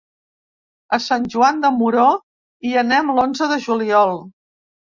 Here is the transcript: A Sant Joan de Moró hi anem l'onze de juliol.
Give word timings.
A 0.97 0.97
Sant 1.07 1.27
Joan 1.33 1.61
de 1.67 1.71
Moró 1.75 2.07
hi 2.69 2.73
anem 2.85 3.15
l'onze 3.19 3.53
de 3.55 3.61
juliol. 3.69 4.21